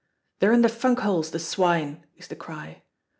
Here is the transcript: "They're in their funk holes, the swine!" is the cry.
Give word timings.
"They're 0.39 0.51
in 0.51 0.61
their 0.63 0.69
funk 0.69 1.01
holes, 1.01 1.29
the 1.29 1.37
swine!" 1.37 2.07
is 2.17 2.27
the 2.27 2.35
cry. 2.35 2.81